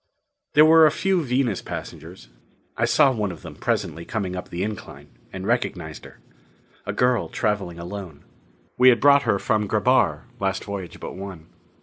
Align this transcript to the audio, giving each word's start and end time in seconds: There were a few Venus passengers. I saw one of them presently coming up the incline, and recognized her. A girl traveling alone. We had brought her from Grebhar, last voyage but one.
There 0.55 0.65
were 0.65 0.87
a 0.87 0.91
few 0.91 1.21
Venus 1.21 1.61
passengers. 1.61 2.29
I 2.75 2.85
saw 2.85 3.11
one 3.11 3.31
of 3.31 3.43
them 3.43 3.53
presently 3.55 4.03
coming 4.03 4.35
up 4.35 4.49
the 4.49 4.63
incline, 4.63 5.09
and 5.31 5.45
recognized 5.45 6.05
her. 6.05 6.17
A 6.87 6.91
girl 6.91 7.29
traveling 7.29 7.77
alone. 7.77 8.23
We 8.79 8.89
had 8.89 8.99
brought 8.99 9.29
her 9.29 9.37
from 9.37 9.67
Grebhar, 9.67 10.23
last 10.39 10.63
voyage 10.63 10.99
but 10.99 11.15
one. 11.15 11.45